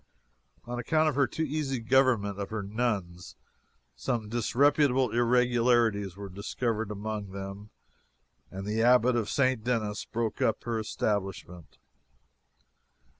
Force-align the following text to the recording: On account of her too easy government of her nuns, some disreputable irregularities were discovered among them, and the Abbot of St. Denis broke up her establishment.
On 0.65 0.79
account 0.79 1.07
of 1.09 1.13
her 1.13 1.27
too 1.27 1.43
easy 1.43 1.79
government 1.79 2.39
of 2.39 2.49
her 2.49 2.63
nuns, 2.63 3.35
some 3.95 4.29
disreputable 4.29 5.11
irregularities 5.11 6.17
were 6.17 6.27
discovered 6.27 6.89
among 6.89 7.29
them, 7.33 7.69
and 8.49 8.65
the 8.65 8.81
Abbot 8.81 9.15
of 9.15 9.29
St. 9.29 9.63
Denis 9.63 10.05
broke 10.05 10.41
up 10.41 10.63
her 10.63 10.79
establishment. 10.79 11.77